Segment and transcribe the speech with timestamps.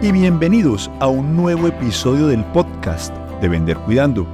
[0.00, 4.28] y bienvenidos a un nuevo episodio del podcast de Vender Cuidando.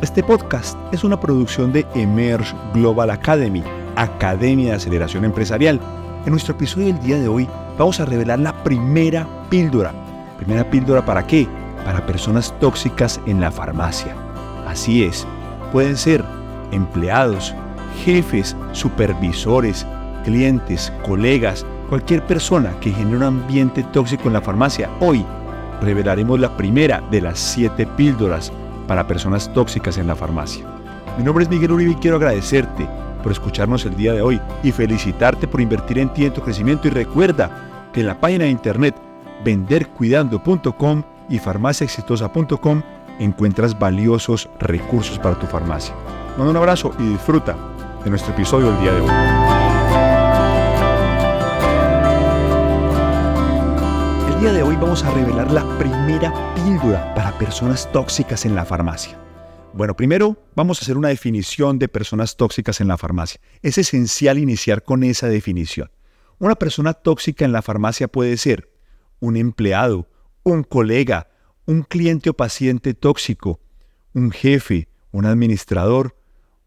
[0.00, 3.64] Este podcast es una producción de Emerge Global Academy,
[3.96, 5.80] Academia de Aceleración Empresarial.
[6.24, 9.92] En nuestro episodio del día de hoy vamos a revelar la primera píldora.
[10.36, 11.48] ¿Primera píldora para qué?
[11.84, 14.14] Para personas tóxicas en la farmacia.
[14.68, 15.26] Así es,
[15.72, 16.24] pueden ser
[16.70, 17.56] empleados,
[18.04, 19.84] jefes, supervisores,
[20.22, 24.90] clientes, colegas, cualquier persona que genere un ambiente tóxico en la farmacia.
[25.00, 25.24] Hoy
[25.80, 28.52] revelaremos la primera de las siete píldoras
[28.86, 30.64] para personas tóxicas en la farmacia.
[31.16, 32.88] Mi nombre es Miguel Uribe y quiero agradecerte
[33.22, 36.88] por escucharnos el día de hoy y felicitarte por invertir en ti en tu crecimiento
[36.88, 37.50] y recuerda
[37.92, 38.94] que en la página de internet
[39.44, 42.82] vendercuidando.com y farmaciaexitosa.com
[43.18, 45.94] encuentras valiosos recursos para tu farmacia.
[46.36, 47.56] Manda un abrazo y disfruta
[48.04, 49.47] de nuestro episodio del día de hoy.
[54.40, 59.18] Día de hoy vamos a revelar la primera píldora para personas tóxicas en la farmacia.
[59.74, 63.40] Bueno, primero vamos a hacer una definición de personas tóxicas en la farmacia.
[63.62, 65.90] Es esencial iniciar con esa definición.
[66.38, 68.70] Una persona tóxica en la farmacia puede ser
[69.18, 70.08] un empleado,
[70.44, 71.30] un colega,
[71.66, 73.60] un cliente o paciente tóxico,
[74.14, 76.16] un jefe, un administrador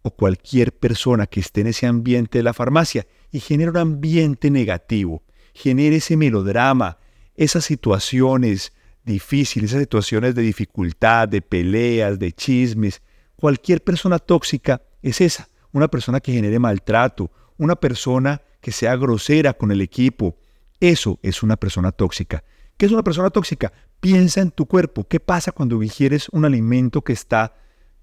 [0.01, 4.51] o cualquier persona que esté en ese ambiente de la farmacia y genere un ambiente
[4.51, 6.97] negativo, genere ese melodrama,
[7.41, 8.71] esas situaciones
[9.03, 13.01] difíciles, esas situaciones de dificultad, de peleas, de chismes,
[13.35, 19.53] cualquier persona tóxica es esa, una persona que genere maltrato, una persona que sea grosera
[19.53, 20.37] con el equipo.
[20.79, 22.43] Eso es una persona tóxica.
[22.77, 23.73] ¿Qué es una persona tóxica?
[23.99, 25.07] Piensa en tu cuerpo.
[25.07, 27.55] ¿Qué pasa cuando ingieres un alimento que está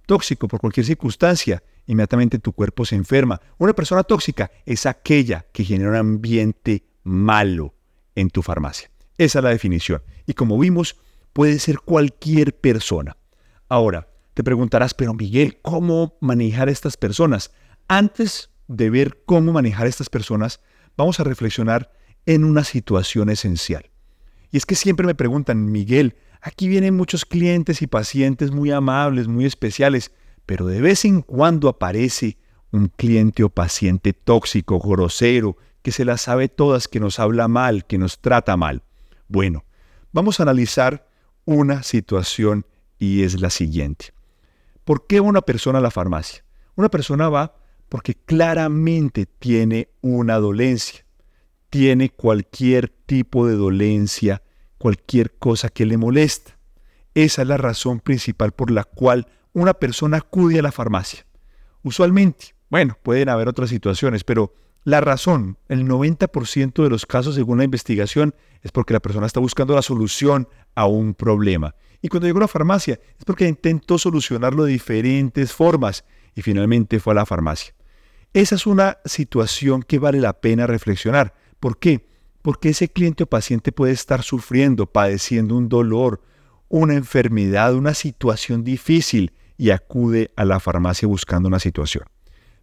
[0.07, 1.63] tóxico por cualquier circunstancia?
[1.87, 3.41] Inmediatamente tu cuerpo se enferma.
[3.59, 7.73] Una persona tóxica es aquella que genera un ambiente malo
[8.17, 8.91] en tu farmacia.
[9.19, 10.03] Esa es la definición.
[10.27, 10.97] Y como vimos,
[11.33, 13.17] puede ser cualquier persona.
[13.69, 17.51] Ahora, te preguntarás, pero Miguel, ¿cómo manejar a estas personas?
[17.89, 20.61] Antes de ver cómo manejar a estas personas,
[20.97, 21.91] vamos a reflexionar
[22.27, 23.91] en una situación esencial.
[24.51, 29.29] Y es que siempre me preguntan, Miguel, aquí vienen muchos clientes y pacientes muy amables,
[29.29, 30.13] muy especiales,
[30.47, 32.39] pero de vez en cuando aparece
[32.71, 37.87] un cliente o paciente tóxico, grosero, que se las sabe todas, que nos habla mal,
[37.87, 38.83] que nos trata mal.
[39.29, 39.65] Bueno,
[40.11, 41.07] vamos a analizar
[41.45, 42.67] una situación
[42.99, 44.07] y es la siguiente.
[44.85, 46.45] ¿Por qué una persona a la farmacia?
[46.77, 47.57] Una persona va
[47.91, 51.05] porque claramente tiene una dolencia,
[51.69, 54.43] tiene cualquier tipo de dolencia,
[54.79, 56.59] cualquier cosa que le molesta.
[57.15, 61.27] Esa es la razón principal por la cual una persona acude a la farmacia.
[61.83, 64.55] Usualmente, bueno, pueden haber otras situaciones, pero
[64.89, 69.39] la razón, el 90% de los casos según la investigación, es porque la persona está
[69.39, 71.75] buscando la solución a un problema.
[72.01, 77.01] Y cuando llegó a la farmacia es porque intentó solucionarlo de diferentes formas y finalmente
[77.01, 77.75] fue a la farmacia.
[78.33, 81.35] Esa es una situación que vale la pena reflexionar.
[81.61, 82.07] ¿Por qué?
[82.41, 86.23] Porque ese cliente o paciente puede estar sufriendo, padeciendo un dolor,
[86.71, 92.05] una enfermedad, una situación difícil y acude a la farmacia buscando una situación.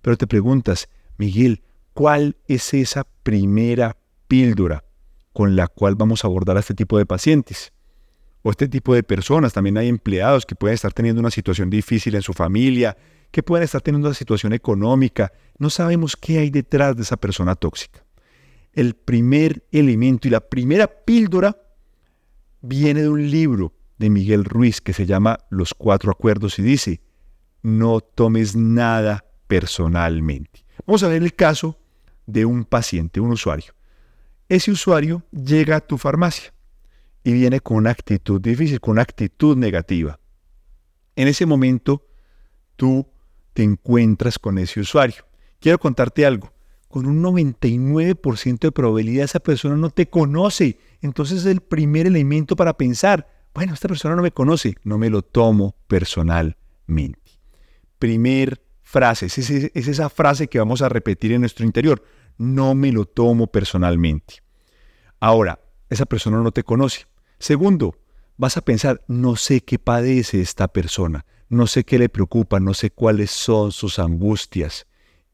[0.01, 1.61] Pero te preguntas, Miguel,
[1.95, 3.95] ¿Cuál es esa primera
[4.27, 4.83] píldora
[5.31, 7.71] con la cual vamos a abordar a este tipo de pacientes?
[8.41, 9.53] O este tipo de personas.
[9.53, 12.97] También hay empleados que pueden estar teniendo una situación difícil en su familia,
[13.31, 15.31] que pueden estar teniendo una situación económica.
[15.57, 18.03] No sabemos qué hay detrás de esa persona tóxica.
[18.73, 21.55] El primer elemento y la primera píldora
[22.59, 26.99] viene de un libro de Miguel Ruiz que se llama Los Cuatro Acuerdos y dice,
[27.63, 30.65] no tomes nada personalmente.
[30.85, 31.79] Vamos a ver el caso
[32.25, 33.73] de un paciente, un usuario.
[34.47, 36.53] Ese usuario llega a tu farmacia
[37.23, 40.19] y viene con una actitud difícil, con una actitud negativa.
[41.15, 42.05] En ese momento,
[42.75, 43.07] tú
[43.53, 45.25] te encuentras con ese usuario.
[45.59, 46.51] Quiero contarte algo.
[46.87, 50.77] Con un 99% de probabilidad esa persona no te conoce.
[51.01, 55.09] Entonces es el primer elemento para pensar, bueno, esta persona no me conoce, no me
[55.09, 57.19] lo tomo personalmente.
[57.97, 62.03] Primer frase, es, es esa frase que vamos a repetir en nuestro interior
[62.37, 64.43] no me lo tomo personalmente.
[65.19, 65.59] Ahora,
[65.89, 67.05] esa persona no te conoce.
[67.39, 67.95] Segundo,
[68.37, 72.73] vas a pensar, no sé qué padece esta persona, no sé qué le preocupa, no
[72.73, 74.87] sé cuáles son sus angustias.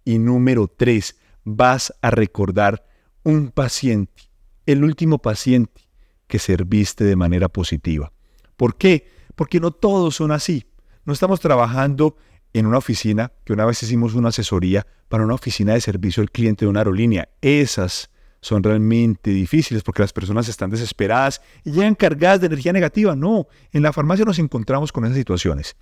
[0.04, 2.86] Y número tres, vas a recordar
[3.24, 4.24] un paciente,
[4.66, 5.90] el último paciente
[6.28, 8.12] que serviste de manera positiva.
[8.58, 9.10] ¿Por qué?
[9.36, 10.66] Porque no todos son así.
[11.04, 12.16] No estamos trabajando
[12.54, 16.32] en una oficina, que una vez hicimos una asesoría para una oficina de servicio al
[16.32, 17.30] cliente de una aerolínea.
[17.42, 18.10] Esas
[18.42, 23.16] son realmente difíciles porque las personas están desesperadas y llegan cargadas de energía negativa.
[23.16, 25.76] No, en la farmacia nos encontramos con esas situaciones.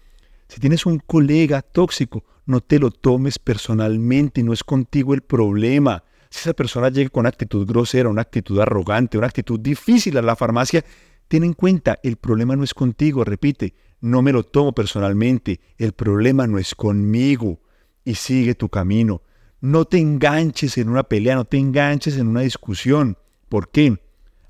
[0.47, 6.03] Si tienes un colega tóxico, no te lo tomes personalmente, no es contigo el problema.
[6.29, 10.21] Si esa persona llega con una actitud grosera, una actitud arrogante, una actitud difícil a
[10.21, 10.83] la farmacia,
[11.27, 15.93] ten en cuenta, el problema no es contigo, repite, no me lo tomo personalmente, el
[15.93, 17.59] problema no es conmigo
[18.05, 19.21] y sigue tu camino.
[19.61, 23.17] No te enganches en una pelea, no te enganches en una discusión.
[23.49, 23.99] ¿Por qué?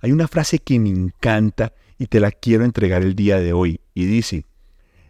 [0.02, 3.82] Hay una frase que me encanta y te la quiero entregar el día de hoy
[3.94, 4.46] y dice,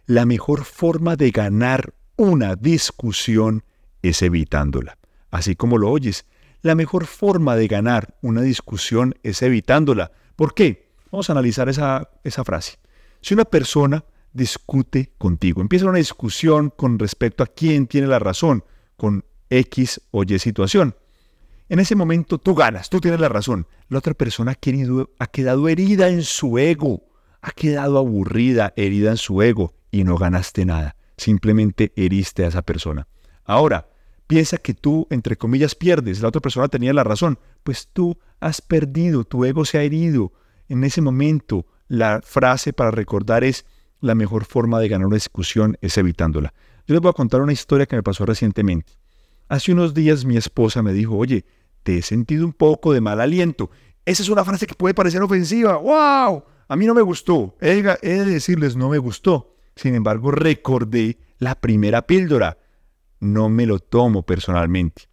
[0.06, 3.62] la mejor forma de ganar una discusión
[4.02, 4.98] es evitándola.
[5.30, 6.24] Así como lo oyes,
[6.62, 10.12] la mejor forma de ganar una discusión es evitándola.
[10.34, 10.90] ¿Por qué?
[11.12, 12.78] Vamos a analizar esa, esa frase.
[13.20, 15.60] Si una persona discute contigo.
[15.60, 18.64] Empieza una discusión con respecto a quién tiene la razón
[18.96, 20.94] con X o Y situación.
[21.68, 23.66] En ese momento tú ganas, tú tienes la razón.
[23.88, 27.02] La otra persona ha, quedado herida en su ego,
[27.42, 30.96] ha quedado aburrida, herida en su ego y no ganaste nada.
[31.16, 33.06] Simplemente heriste a esa persona.
[33.44, 33.88] Ahora,
[34.26, 36.20] piensa que tú, entre comillas, pierdes.
[36.20, 37.38] La otra persona tenía la razón.
[37.62, 40.32] Pues tú has perdido, tu ego se ha herido.
[40.68, 43.64] En ese momento, la frase para recordar es,
[44.00, 46.52] la mejor forma de ganar una discusión es evitándola.
[46.86, 48.92] Yo les voy a contar una historia que me pasó recientemente.
[49.48, 51.44] Hace unos días mi esposa me dijo, oye,
[51.82, 53.70] te he sentido un poco de mal aliento.
[54.04, 55.76] Esa es una frase que puede parecer ofensiva.
[55.76, 56.44] ¡Wow!
[56.68, 57.56] A mí no me gustó.
[57.60, 59.56] He de decirles, no me gustó.
[59.76, 62.58] Sin embargo, recordé la primera píldora.
[63.18, 65.08] No me lo tomo personalmente.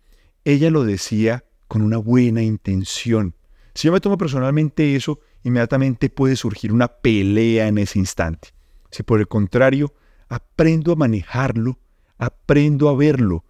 [0.46, 3.36] Ella lo decía con una buena intención.
[3.74, 8.50] Si yo me tomo personalmente eso, inmediatamente puede surgir una pelea en ese instante.
[8.92, 9.94] Si por el contrario,
[10.30, 11.80] aprendo a manejarlo,
[12.18, 13.44] aprendo a verlo,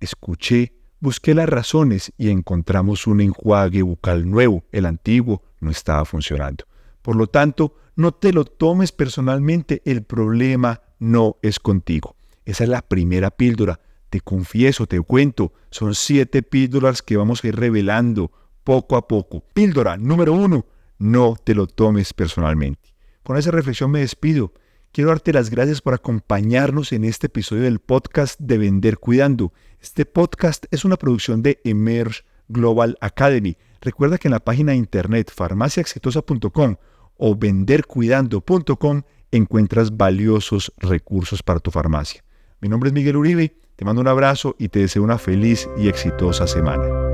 [0.00, 6.64] escuché, busqué las razones y encontramos un enjuague bucal nuevo, el antiguo no estaba funcionando.
[7.02, 12.16] Por lo tanto, no te lo tomes personalmente, el problema no es contigo.
[12.44, 13.80] Esa es la primera píldora.
[14.10, 18.32] Te confieso, te cuento, son siete píldoras que vamos a ir revelando
[18.64, 19.44] poco a poco.
[19.54, 20.66] Píldora número uno,
[20.98, 22.89] no te lo tomes personalmente.
[23.22, 24.52] Con esa reflexión me despido.
[24.92, 29.52] Quiero darte las gracias por acompañarnos en este episodio del podcast de Vender Cuidando.
[29.80, 33.56] Este podcast es una producción de Emerge Global Academy.
[33.80, 36.76] Recuerda que en la página de internet farmaciaexitosa.com
[37.16, 42.24] o vendercuidando.com encuentras valiosos recursos para tu farmacia.
[42.60, 45.88] Mi nombre es Miguel Uribe, te mando un abrazo y te deseo una feliz y
[45.88, 47.09] exitosa semana.